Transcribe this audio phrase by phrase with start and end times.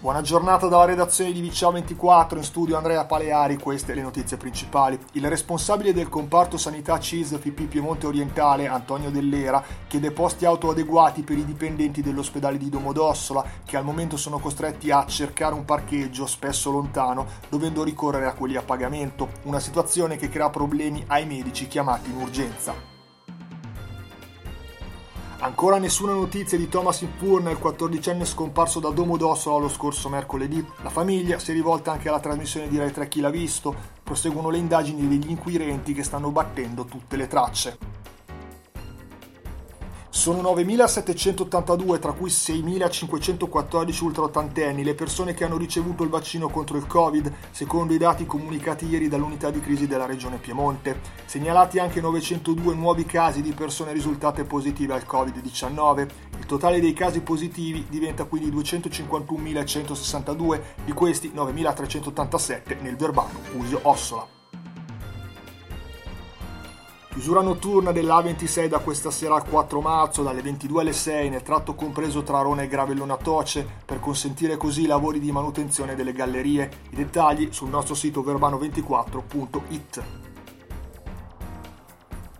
[0.00, 4.96] Buona giornata dalla redazione di Vicia 24, in studio Andrea Paleari, queste le notizie principali.
[5.14, 11.22] Il responsabile del comparto sanità CIS FP Piemonte Orientale, Antonio Dell'Era, chiede posti auto adeguati
[11.22, 16.26] per i dipendenti dell'ospedale di Domodossola, che al momento sono costretti a cercare un parcheggio,
[16.26, 21.66] spesso lontano, dovendo ricorrere a quelli a pagamento, una situazione che crea problemi ai medici
[21.66, 22.97] chiamati in urgenza.
[25.40, 30.66] Ancora nessuna notizia di Thomas Impurna, il 14enne scomparso da Domodossola lo scorso mercoledì.
[30.82, 33.72] La famiglia si è rivolta anche alla trasmissione di Rai 3 Chi l'ha visto.
[34.02, 37.87] Proseguono le indagini degli inquirenti che stanno battendo tutte le tracce.
[40.18, 46.88] Sono 9.782, tra cui 6.514 ultraottantenni, le persone che hanno ricevuto il vaccino contro il
[46.88, 51.00] Covid, secondo i dati comunicati ieri dall'unità di crisi della regione Piemonte.
[51.24, 56.08] Segnalati anche 902 nuovi casi di persone risultate positive al Covid-19.
[56.36, 64.37] Il totale dei casi positivi diventa quindi 251.162, di questi 9.387 nel Verbano Usio Ossola.
[67.18, 71.74] Chiusura notturna dell'A26 da questa sera al 4 marzo dalle 22 alle 6 nel tratto
[71.74, 76.70] compreso tra Arona e Gravellona Toce per consentire così i lavori di manutenzione delle gallerie.
[76.90, 80.27] I dettagli sul nostro sito verbano24.it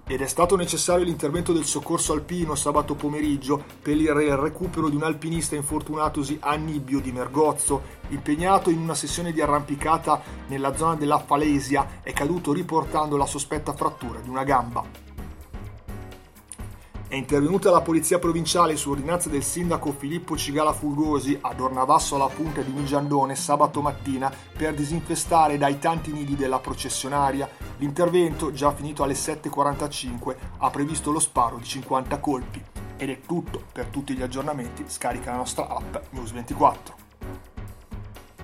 [0.08, 5.02] ed è stato necessario l'intervento del soccorso alpino sabato pomeriggio per il recupero di un
[5.02, 11.18] alpinista infortunatosi a Nibbio di Mergozzo, impegnato in una sessione di arrampicata nella zona della
[11.18, 15.07] Falesia, è caduto riportando la sospetta frattura di una gamba.
[17.08, 22.26] È intervenuta la Polizia Provinciale su ordinanza del sindaco Filippo Cigala Fulgosi ad Ornavasso alla
[22.26, 27.48] punta di Migiandone sabato mattina per disinfestare dai tanti nidi della processionaria.
[27.78, 32.62] L'intervento, già finito alle 7.45, ha previsto lo sparo di 50 colpi.
[32.98, 37.07] Ed è tutto, per tutti gli aggiornamenti scarica la nostra app News 24.